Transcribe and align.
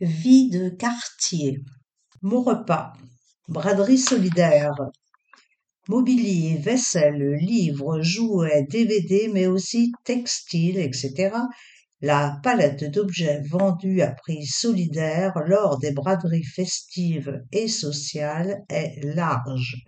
Vie 0.00 0.48
de 0.48 0.68
quartier. 0.68 1.58
Mon 2.22 2.40
repas. 2.40 2.92
Braderie 3.48 3.98
solidaire. 3.98 4.76
Mobilier, 5.88 6.56
vaisselle, 6.58 7.34
livres, 7.40 8.00
jouets, 8.00 8.64
DVD, 8.70 9.28
mais 9.34 9.48
aussi 9.48 9.90
textiles, 10.04 10.78
etc. 10.78 11.34
La 12.00 12.38
palette 12.44 12.84
d'objets 12.92 13.42
vendus 13.50 14.00
à 14.00 14.12
prix 14.12 14.46
solidaire 14.46 15.32
lors 15.46 15.80
des 15.80 15.90
braderies 15.90 16.44
festives 16.44 17.42
et 17.50 17.66
sociales 17.66 18.62
est 18.68 19.02
large. 19.02 19.84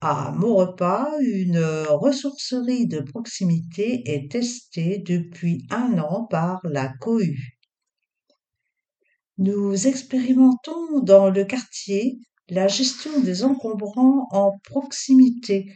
À 0.00 0.32
Maurepas, 0.32 1.12
une 1.20 1.60
ressourcerie 1.90 2.88
de 2.88 2.98
proximité 2.98 4.02
est 4.04 4.32
testée 4.32 4.98
depuis 4.98 5.64
un 5.70 5.96
an 6.00 6.26
par 6.28 6.60
la 6.64 6.88
cohue. 6.98 7.61
Nous 9.44 9.88
expérimentons 9.88 11.00
dans 11.02 11.28
le 11.28 11.44
quartier 11.44 12.20
la 12.48 12.68
gestion 12.68 13.18
des 13.22 13.42
encombrants 13.42 14.28
en 14.30 14.52
proximité. 14.62 15.66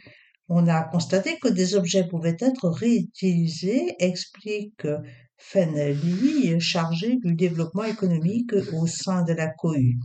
On 0.47 0.67
a 0.67 0.83
constaté 0.83 1.37
que 1.37 1.49
des 1.49 1.75
objets 1.75 2.07
pouvaient 2.07 2.37
être 2.39 2.69
réutilisés, 2.69 3.93
explique 3.99 4.87
Fenelli, 5.35 6.57
chargé 6.61 7.17
du 7.17 7.35
développement 7.35 7.83
économique 7.83 8.53
au 8.71 8.87
sein 8.87 9.23
de 9.23 9.33
la 9.33 9.49
cohue. 9.49 9.99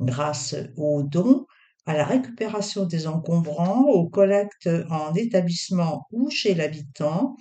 Grâce 0.00 0.56
aux 0.78 1.02
dons, 1.02 1.44
à 1.84 1.92
la 1.92 2.06
récupération 2.06 2.86
des 2.86 3.06
encombrants, 3.06 3.82
aux 3.82 4.08
collectes 4.08 4.70
en 4.88 5.12
établissement 5.12 6.06
ou 6.10 6.30
chez 6.30 6.54
l'habitant, 6.54 7.36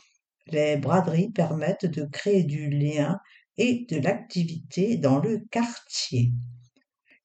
les 0.47 0.75
braderies 0.75 1.31
permettent 1.31 1.85
de 1.85 2.03
créer 2.03 2.43
du 2.43 2.69
lien 2.69 3.17
et 3.57 3.85
de 3.89 3.97
l'activité 3.97 4.97
dans 4.97 5.19
le 5.19 5.39
quartier. 5.51 6.31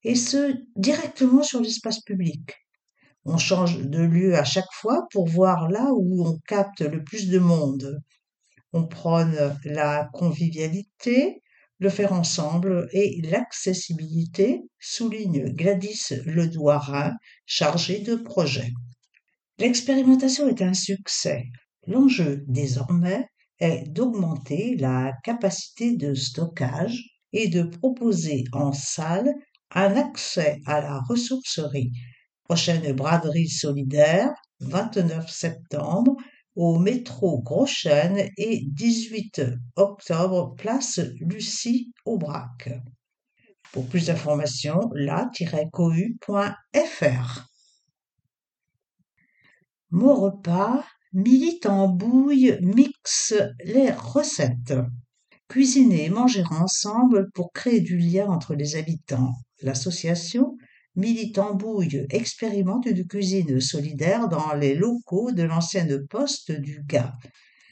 Et 0.05 0.15
ce, 0.15 0.55
directement 0.77 1.43
sur 1.43 1.61
l'espace 1.61 2.01
public. 2.01 2.55
On 3.25 3.37
change 3.37 3.79
de 3.79 4.01
lieu 4.01 4.37
à 4.37 4.45
chaque 4.45 4.73
fois 4.73 5.07
pour 5.11 5.27
voir 5.27 5.69
là 5.69 5.91
où 5.93 6.27
on 6.27 6.39
capte 6.47 6.81
le 6.81 7.03
plus 7.03 7.29
de 7.29 7.39
monde. 7.39 8.01
On 8.73 8.87
prône 8.87 9.37
la 9.65 10.09
convivialité, 10.12 11.43
le 11.79 11.91
faire 11.91 12.12
ensemble 12.12 12.89
et 12.92 13.20
l'accessibilité, 13.23 14.63
souligne 14.79 15.53
Gladys 15.53 16.15
Ledouarin, 16.27 17.13
chargée 17.47 18.01
de 18.01 18.15
projet. 18.15 18.73
L'expérimentation 19.59 20.48
est 20.48 20.63
un 20.63 20.75
succès. 20.75 21.45
L'enjeu 21.87 22.45
désormais 22.47 23.29
est 23.61 23.89
d'augmenter 23.89 24.77
la 24.77 25.12
capacité 25.25 25.97
de 25.97 26.14
stockage 26.14 27.03
et 27.33 27.48
de 27.48 27.62
proposer 27.62 28.45
en 28.53 28.73
salle 28.73 29.34
un 29.70 29.97
accès 29.97 30.61
à 30.67 30.81
la 30.81 31.01
ressourcerie. 31.01 31.92
Prochaine 32.45 32.92
braderie 32.92 33.48
solidaire, 33.48 34.33
29 34.61 35.29
septembre, 35.31 36.17
au 36.56 36.79
métro 36.79 37.41
Groschen 37.42 38.31
et 38.36 38.64
18 38.67 39.42
octobre, 39.77 40.55
place 40.56 41.01
Lucie 41.20 41.92
Aubrac. 42.05 42.70
Pour 43.73 43.86
plus 43.86 44.06
d'informations, 44.06 44.91
la-cohu.fr. 44.95 46.29
Mon 49.91 50.14
repas 50.14 50.84
Militambouille 51.14 52.59
mixe 52.61 53.33
les 53.64 53.91
recettes. 53.91 54.75
Cuisiner 55.48 56.05
et 56.05 56.11
manger 56.11 56.45
ensemble 56.51 57.31
pour 57.33 57.51
créer 57.53 57.81
du 57.81 57.97
lien 57.97 58.27
entre 58.27 58.55
les 58.55 58.77
habitants. 58.77 59.33
L'association 59.62 60.59
Militambouille 60.97 62.06
expérimente 62.11 62.84
une 62.84 63.06
cuisine 63.06 63.61
solidaire 63.61 64.29
dans 64.29 64.52
les 64.52 64.74
locaux 64.74 65.33
de 65.33 65.45
l'ancienne 65.45 66.07
poste 66.08 66.52
du 66.52 66.83
Gars. 66.85 67.14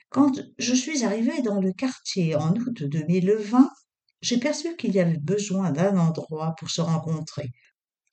Quand 0.08 0.40
je 0.58 0.74
suis 0.74 1.04
arrivée 1.04 1.42
dans 1.42 1.60
le 1.60 1.72
quartier 1.72 2.36
en 2.36 2.54
août 2.54 2.84
2020, 2.84 3.68
j'ai 4.22 4.38
perçu 4.38 4.76
qu'il 4.76 4.94
y 4.94 5.00
avait 5.00 5.18
besoin 5.18 5.72
d'un 5.72 5.98
endroit 5.98 6.54
pour 6.58 6.70
se 6.70 6.80
rencontrer. 6.80 7.50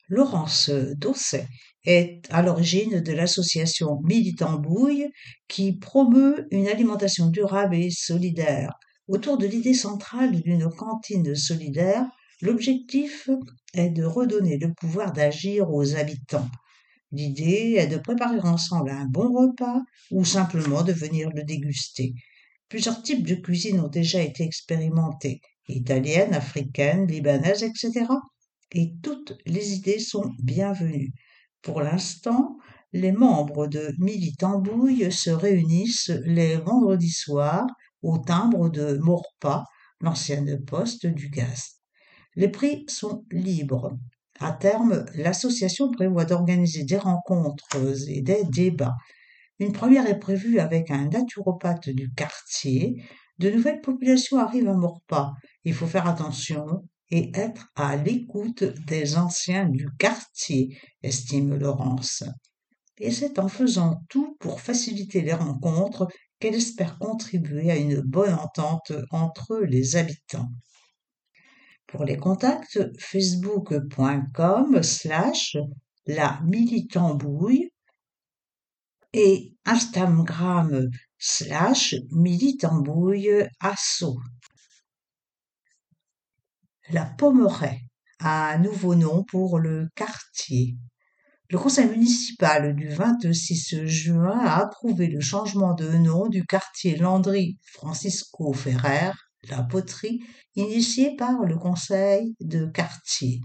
Laurence 0.09 0.69
Dosset 0.69 1.47
est 1.85 2.21
à 2.29 2.41
l'origine 2.41 3.01
de 3.01 3.11
l'association 3.11 3.99
Militambouille 4.03 5.09
qui 5.47 5.73
promeut 5.73 6.47
une 6.51 6.67
alimentation 6.67 7.27
durable 7.27 7.75
et 7.75 7.91
solidaire. 7.91 8.73
Autour 9.07 9.37
de 9.37 9.45
l'idée 9.45 9.73
centrale 9.73 10.31
d'une 10.41 10.69
cantine 10.69 11.35
solidaire, 11.35 12.05
l'objectif 12.41 13.29
est 13.73 13.89
de 13.89 14.03
redonner 14.03 14.57
le 14.57 14.73
pouvoir 14.73 15.11
d'agir 15.11 15.69
aux 15.69 15.95
habitants. 15.95 16.49
L'idée 17.11 17.75
est 17.77 17.87
de 17.87 17.97
préparer 17.97 18.39
ensemble 18.39 18.89
un 18.89 19.05
bon 19.05 19.31
repas 19.31 19.81
ou 20.11 20.25
simplement 20.25 20.83
de 20.83 20.93
venir 20.93 21.29
le 21.35 21.43
déguster. 21.43 22.13
Plusieurs 22.69 23.03
types 23.03 23.27
de 23.27 23.35
cuisine 23.35 23.81
ont 23.81 23.89
déjà 23.89 24.21
été 24.21 24.43
expérimentés 24.43 25.41
italienne, 25.67 26.33
africaine, 26.33 27.07
libanaise, 27.07 27.63
etc. 27.63 28.05
Et 28.71 28.93
toutes 29.01 29.37
les 29.45 29.73
idées 29.73 29.99
sont 29.99 30.31
bienvenues. 30.41 31.13
Pour 31.63 31.81
l'instant, 31.81 32.57
les 32.91 33.13
membres 33.13 33.67
de 33.67 33.95
Militambouille 33.97 35.09
se 35.11 35.29
réunissent 35.29 36.11
les 36.25 36.57
vendredis 36.57 37.09
soirs 37.09 37.65
au 38.01 38.17
timbre 38.17 38.69
de 38.69 38.97
Maurepas, 38.97 39.63
l'ancienne 40.01 40.63
poste 40.65 41.07
du 41.07 41.29
gaz. 41.29 41.79
Les 42.35 42.49
prix 42.49 42.83
sont 42.89 43.25
libres. 43.31 43.97
À 44.41 44.51
terme, 44.51 45.05
l'association 45.15 45.89
prévoit 45.89 46.25
d'organiser 46.25 46.83
des 46.83 46.97
rencontres 46.97 47.77
et 48.09 48.21
des 48.21 48.43
débats. 48.43 48.97
Une 49.59 49.71
première 49.71 50.07
est 50.07 50.19
prévue 50.19 50.59
avec 50.59 50.91
un 50.91 51.07
naturopathe 51.07 51.89
du 51.89 52.11
quartier. 52.13 53.01
De 53.39 53.49
nouvelles 53.49 53.79
populations 53.79 54.37
arrivent 54.37 54.67
à 54.67 54.73
Maurepas. 54.73 55.31
Il 55.63 55.73
faut 55.73 55.87
faire 55.87 56.07
attention 56.07 56.83
et 57.13 57.29
être 57.35 57.67
à 57.75 57.95
l'écoute 57.95 58.63
des 58.87 59.17
anciens 59.17 59.69
du 59.69 59.87
quartier, 59.99 60.75
estime 61.03 61.55
Laurence. 61.59 62.23
Et 62.97 63.11
c'est 63.11 63.37
en 63.37 63.47
faisant 63.47 64.01
tout 64.09 64.35
pour 64.39 64.61
faciliter 64.61 65.21
les 65.21 65.35
rencontres 65.35 66.07
qu'elle 66.39 66.55
espère 66.55 66.97
contribuer 66.97 67.69
à 67.69 67.75
une 67.75 68.01
bonne 68.01 68.33
entente 68.33 68.93
entre 69.11 69.59
les 69.59 69.95
habitants. 69.95 70.49
Pour 71.85 72.03
les 72.03 72.17
contacts, 72.17 72.79
facebook.com 72.97 74.81
slash 74.81 75.55
la 76.07 76.41
militambouille 76.43 77.69
et 79.13 79.53
Instagram 79.65 80.89
slash 81.19 81.93
militambouille 82.09 83.47
asso. 83.59 84.17
La 86.93 87.05
Pommeraie, 87.05 87.81
un 88.19 88.59
nouveau 88.59 88.93
nom 88.93 89.23
pour 89.23 89.57
le 89.57 89.89
quartier. 89.95 90.77
Le 91.49 91.57
conseil 91.57 91.89
municipal 91.89 92.75
du 92.75 92.87
26 92.87 93.87
juin 93.87 94.37
a 94.37 94.61
approuvé 94.61 95.07
le 95.07 95.19
changement 95.19 95.73
de 95.73 95.89
nom 95.89 96.27
du 96.27 96.45
quartier 96.45 96.95
Landry 96.95 97.57
Francisco 97.65 98.53
Ferrer, 98.53 99.09
la 99.49 99.63
poterie, 99.63 100.19
initié 100.55 101.15
par 101.15 101.41
le 101.45 101.57
conseil 101.57 102.35
de 102.39 102.67
quartier. 102.67 103.41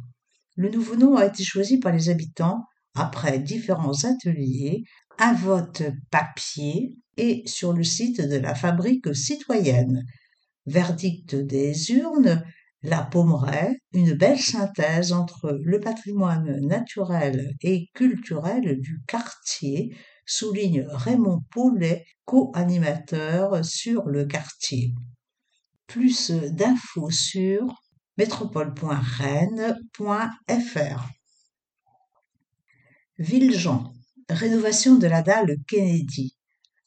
Le 0.57 0.69
nouveau 0.69 0.97
nom 0.97 1.17
a 1.17 1.25
été 1.25 1.43
choisi 1.43 1.79
par 1.79 1.93
les 1.93 2.11
habitants 2.11 2.67
après 2.95 3.39
différents 3.39 4.05
ateliers, 4.05 4.83
un 5.19 5.33
vote 5.33 5.85
papier 6.11 6.99
et 7.17 7.45
sur 7.47 7.73
le 7.73 7.83
site 7.83 8.21
de 8.21 8.37
la 8.37 8.55
fabrique 8.55 9.17
citoyenne. 9.17 10.05
Verdict 10.67 11.35
des 11.35 11.93
urnes, 11.93 12.45
la 12.83 13.03
Pommeraie, 13.03 13.81
une 13.93 14.15
belle 14.15 14.39
synthèse 14.39 15.13
entre 15.13 15.59
le 15.63 15.81
patrimoine 15.81 16.61
naturel 16.61 17.57
et 17.61 17.89
culturel 17.95 18.81
du 18.81 19.01
quartier, 19.07 19.97
souligne 20.27 20.87
Raymond 20.89 21.43
Paulet, 21.51 22.05
co-animateur 22.25 23.65
sur 23.65 24.07
le 24.07 24.27
quartier. 24.27 24.95
Plus 25.87 26.31
d'infos 26.31 27.11
sur 27.11 27.75
métropole.rennes.fr. 28.19 31.09
Villejean, 33.19 33.93
rénovation 34.29 34.97
de 34.97 35.07
la 35.07 35.23
dalle 35.23 35.57
Kennedy. 35.67 36.37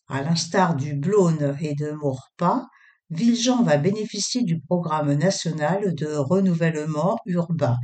À 0.08 0.22
l'instar 0.22 0.76
du 0.76 0.94
Blône 0.94 1.58
et 1.62 1.74
de 1.74 1.92
Maurepas, 1.92 2.68
Villejean 3.12 3.64
va 3.64 3.76
bénéficier 3.76 4.44
du 4.44 4.62
programme 4.62 5.14
national 5.16 5.94
de 5.94 6.08
renouvellement 6.08 7.18
urbain. 7.26 7.78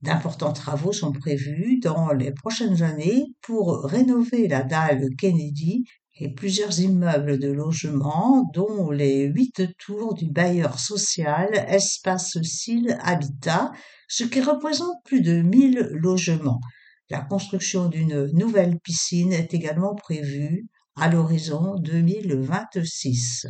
D'importants 0.00 0.52
travaux 0.52 0.92
sont 0.92 1.12
prévus 1.12 1.78
dans 1.78 2.12
les 2.12 2.32
prochaines 2.32 2.82
années 2.82 3.26
pour 3.42 3.84
rénover 3.84 4.48
la 4.48 4.64
dalle 4.64 5.10
Kennedy 5.16 5.84
et 6.18 6.34
plusieurs 6.34 6.80
immeubles 6.80 7.38
de 7.38 7.52
logement, 7.52 8.50
dont 8.54 8.90
les 8.90 9.26
huit 9.26 9.62
tours 9.78 10.14
du 10.14 10.28
bailleur 10.28 10.80
social 10.80 11.50
Espace 11.68 12.36
Cil 12.42 12.98
Habitat, 13.04 13.70
ce 14.08 14.24
qui 14.24 14.40
représente 14.40 14.96
plus 15.04 15.20
de 15.20 15.42
1000 15.42 15.90
logements. 15.92 16.60
La 17.08 17.20
construction 17.20 17.88
d'une 17.88 18.26
nouvelle 18.32 18.80
piscine 18.80 19.32
est 19.32 19.54
également 19.54 19.94
prévue 19.94 20.66
à 20.96 21.08
l'horizon 21.08 21.76
2026. 21.76 23.46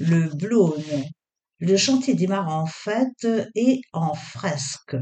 Le 0.00 0.34
Blône. 0.34 1.04
Le 1.58 1.76
chantier 1.76 2.14
démarre 2.14 2.48
en 2.48 2.64
fête 2.64 3.28
et 3.54 3.82
en 3.92 4.14
fresque. 4.14 4.96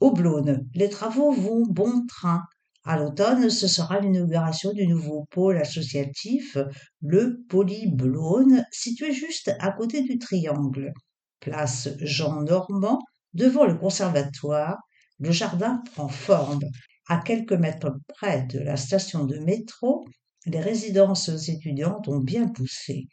Au 0.00 0.12
Blône, 0.12 0.68
les 0.74 0.90
travaux 0.90 1.32
vont 1.32 1.62
bon 1.66 2.04
train. 2.06 2.42
À 2.84 2.98
l'automne, 2.98 3.48
ce 3.48 3.66
sera 3.66 3.98
l'inauguration 3.98 4.74
du 4.74 4.86
nouveau 4.86 5.24
pôle 5.30 5.56
associatif, 5.56 6.58
le 7.00 7.42
Polyblône, 7.48 8.66
situé 8.70 9.12
juste 9.12 9.50
à 9.60 9.72
côté 9.72 10.02
du 10.02 10.18
Triangle. 10.18 10.92
Place 11.40 11.88
Jean 12.00 12.42
Normand, 12.42 12.98
devant 13.32 13.64
le 13.64 13.78
conservatoire, 13.78 14.76
le 15.18 15.32
jardin 15.32 15.82
prend 15.94 16.08
forme. 16.08 16.60
À 17.08 17.16
quelques 17.16 17.54
mètres 17.54 17.96
près 18.08 18.46
de 18.46 18.58
la 18.58 18.76
station 18.76 19.24
de 19.24 19.38
métro, 19.38 20.04
les 20.44 20.60
résidences 20.60 21.48
étudiantes 21.48 22.08
ont 22.08 22.20
bien 22.20 22.46
poussé. 22.46 23.06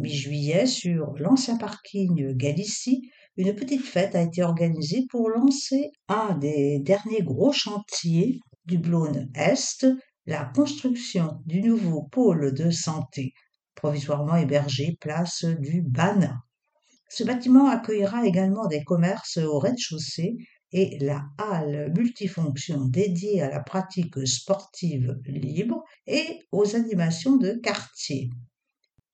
Mi-juillet, 0.00 0.64
sur 0.66 1.12
l'ancien 1.18 1.58
parking 1.58 2.32
Galicie, 2.32 3.10
une 3.36 3.54
petite 3.54 3.84
fête 3.84 4.14
a 4.14 4.22
été 4.22 4.42
organisée 4.42 5.04
pour 5.10 5.28
lancer 5.28 5.90
un 6.08 6.36
des 6.38 6.78
derniers 6.80 7.22
gros 7.22 7.52
chantiers 7.52 8.40
du 8.64 8.78
Blône 8.78 9.30
Est, 9.34 9.86
la 10.24 10.50
construction 10.54 11.42
du 11.44 11.60
nouveau 11.60 12.04
pôle 12.10 12.54
de 12.54 12.70
santé, 12.70 13.34
provisoirement 13.74 14.36
hébergé 14.36 14.96
place 15.00 15.44
du 15.44 15.82
Banat. 15.82 16.38
Ce 17.10 17.22
bâtiment 17.22 17.68
accueillera 17.68 18.26
également 18.26 18.68
des 18.68 18.82
commerces 18.84 19.36
au 19.36 19.58
rez-de-chaussée 19.58 20.36
et 20.72 20.96
la 21.00 21.24
halle 21.36 21.92
multifonction 21.94 22.86
dédiée 22.86 23.42
à 23.42 23.50
la 23.50 23.60
pratique 23.60 24.26
sportive 24.26 25.18
libre 25.26 25.82
et 26.06 26.38
aux 26.52 26.74
animations 26.74 27.36
de 27.36 27.52
quartier. 27.62 28.30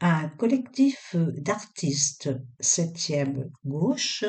Un 0.03 0.29
collectif 0.29 1.17
d'artistes 1.17 2.29
septième 2.61 3.51
gauche 3.65 4.25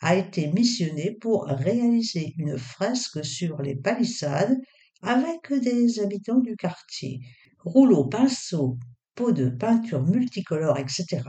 a 0.00 0.14
été 0.14 0.46
missionné 0.46 1.16
pour 1.20 1.46
réaliser 1.46 2.34
une 2.38 2.56
fresque 2.56 3.24
sur 3.24 3.60
les 3.60 3.74
palissades 3.74 4.56
avec 5.02 5.52
des 5.52 5.98
habitants 5.98 6.38
du 6.38 6.54
quartier. 6.54 7.18
Rouleaux, 7.64 8.04
pinceaux, 8.04 8.78
pots 9.16 9.32
de 9.32 9.48
peinture 9.50 10.04
multicolores, 10.04 10.78
etc. 10.78 11.22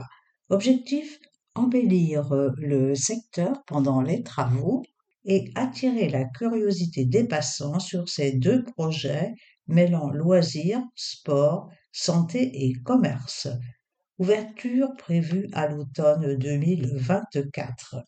Objectif 0.50 1.18
embellir 1.56 2.32
le 2.58 2.94
secteur 2.94 3.64
pendant 3.66 4.02
les 4.02 4.22
travaux 4.22 4.84
et 5.24 5.50
attirer 5.56 6.08
la 6.08 6.26
curiosité 6.26 7.06
des 7.06 7.24
passants 7.24 7.80
sur 7.80 8.08
ces 8.08 8.32
deux 8.32 8.62
projets 8.62 9.34
mêlant 9.66 10.10
loisirs, 10.10 10.82
sport, 10.94 11.68
santé 11.90 12.50
et 12.54 12.72
commerce. 12.84 13.48
Ouverture 14.20 14.94
prévue 14.98 15.48
à 15.54 15.66
l'automne 15.66 16.36
2024. 16.36 18.04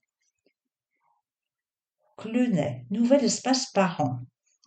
Clunet, 2.18 2.84
nouvel 2.90 3.24
espace 3.24 3.72
parent. 3.72 4.20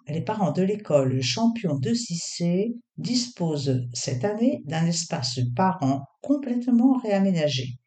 Les 0.08 0.22
parents 0.22 0.52
de 0.52 0.64
l'école 0.64 1.22
champion 1.22 1.78
de 1.78 1.92
6C 1.92 2.76
disposent 2.98 3.88
cette 3.94 4.26
année 4.26 4.64
d'un 4.66 4.88
espace 4.88 5.40
parent 5.56 6.08
complètement 6.24 6.98
réaménagé. 6.98 7.78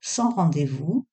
Sans 0.01 0.31
rendez-vous, 0.31 1.07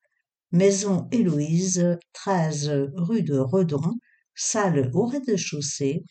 Maison 0.54 1.09
Héloïse, 1.12 1.98
13 2.13 2.71
rue 2.95 3.24
de 3.24 3.38
Redon, 3.38 3.95
salle 4.33 4.92
au 4.94 5.07
rez-de-chaussée, 5.07 6.06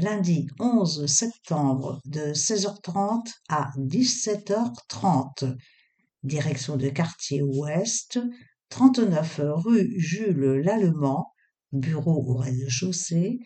lundi 0.00 0.46
11 0.60 1.06
septembre 1.06 2.00
de 2.04 2.32
16h30 2.32 3.32
à 3.48 3.70
17h30. 3.76 5.56
Direction 6.22 6.76
de 6.76 6.88
quartier 6.88 7.42
ouest, 7.42 8.18
39 8.70 9.40
rue 9.54 9.94
Jules 9.98 10.62
Lallemand, 10.64 11.32
bureau 11.72 12.24
au 12.26 12.36
rez-de-chaussée, 12.36 13.38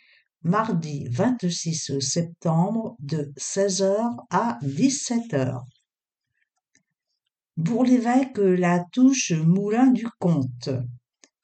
mardi 0.42 1.06
26 1.10 1.98
septembre 2.00 2.96
de 2.98 3.32
16h 3.38 4.16
à 4.30 4.58
17h. 4.62 5.62
Bourg-l'Évêque 7.56 8.38
La 8.38 8.84
Touche 8.92 9.32
Moulin 9.32 9.88
du 9.88 10.06
Comte. 10.18 10.70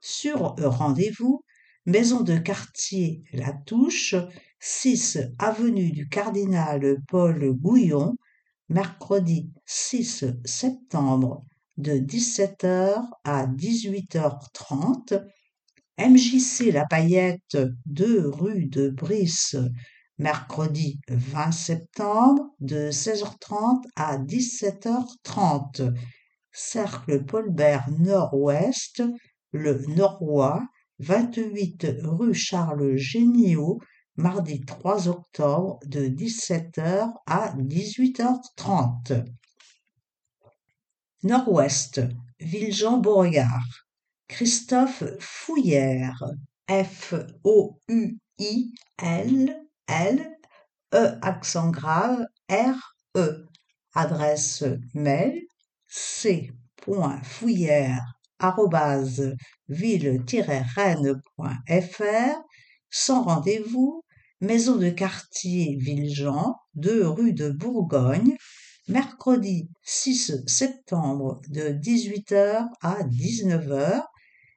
sur 0.00 0.54
rendez-vous 0.58 1.42
maison 1.86 2.20
de 2.20 2.38
quartier 2.38 3.24
La 3.32 3.52
Touche 3.52 4.14
6 4.60 5.18
avenue 5.38 5.90
du 5.90 6.08
Cardinal 6.08 6.98
Paul 7.08 7.52
Gouillon 7.52 8.16
mercredi 8.68 9.50
6 9.66 10.24
septembre 10.44 11.44
de 11.76 11.92
17h 11.92 13.04
à 13.24 13.46
18h30 13.46 15.22
MJC 15.96 16.72
La 16.72 16.86
Paillette 16.86 17.56
2 17.86 18.28
rue 18.28 18.66
de 18.66 18.88
Brice, 18.88 19.54
mercredi 20.18 20.98
20 21.06 21.52
septembre 21.52 22.50
de 22.58 22.90
16h30 22.90 23.84
à 23.94 24.18
17h30. 24.18 25.94
Cercle 26.50 27.24
Paulbert 27.24 27.88
Nord-Ouest, 28.00 29.04
le 29.52 29.86
Norois, 29.86 30.66
28 30.98 31.86
rue 32.02 32.34
Charles 32.34 32.96
Géniaud, 32.96 33.78
mardi 34.16 34.64
3 34.64 35.06
octobre 35.06 35.78
de 35.86 36.08
17h 36.08 37.12
à 37.26 37.54
18h30. 37.56 39.26
Nord-Ouest, 41.22 42.00
Villejean-Beauregard. 42.40 43.83
Christophe 44.28 45.04
Fouillère, 45.20 46.24
F-O-U-I-L, 46.68 47.30
L, 49.86 50.36
E 50.94 51.18
accent 51.22 51.70
grave, 51.70 52.24
R-E. 52.50 53.46
Adresse 53.94 54.64
mail 54.94 55.40
c.fouillère 55.86 56.54
ville-rennes.fr 59.68 62.42
sans 62.90 63.22
rendez-vous 63.22 64.02
Maison 64.40 64.76
de 64.76 64.90
quartier 64.90 65.76
Villejean, 65.80 66.56
2 66.74 67.08
rue 67.08 67.32
de 67.32 67.50
Bourgogne, 67.50 68.36
mercredi 68.88 69.70
6 69.82 70.42
septembre 70.46 71.40
de 71.48 71.70
18h 71.70 72.66
à 72.82 73.02
19h, 73.04 74.02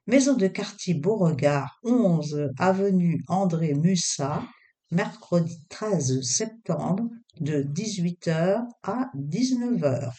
Maison 0.08 0.34
de 0.38 0.48
quartier 0.48 0.94
Beauregard, 0.94 1.78
11 1.84 2.52
avenue 2.58 3.22
André 3.28 3.74
Mussat, 3.74 4.42
mercredi 4.90 5.62
13 5.68 6.22
septembre 6.22 7.10
de 7.40 7.62
18h 7.62 8.66
à 8.84 9.10
19h. 9.14 10.10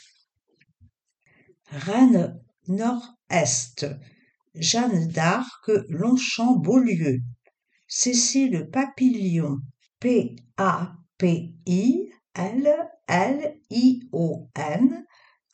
Rennes 1.71 2.39
Nord-Est, 2.67 3.87
Jeanne 4.53 5.07
d'Arc, 5.07 5.71
Longchamp-Beaulieu, 5.89 7.21
Cécile 7.87 8.69
Papillon, 8.71 9.57
P-A-P-I-L-L-I-O-N, 9.99 10.65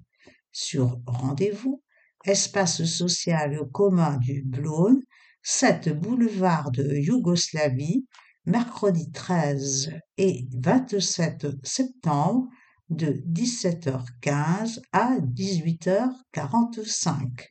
sur 0.52 1.00
rendez-vous 1.06 1.82
espace 2.24 2.84
social 2.84 3.58
commun 3.72 4.18
du 4.18 4.42
Blône 4.42 5.00
7 5.42 5.98
boulevard 5.98 6.70
de 6.70 6.94
Yougoslavie 6.94 8.06
mercredi 8.44 9.10
13 9.12 9.92
et 10.18 10.46
27 10.52 11.46
septembre 11.64 12.48
de 12.90 13.24
17h15 13.28 14.82
à 14.92 15.16
18h45. 15.20 17.48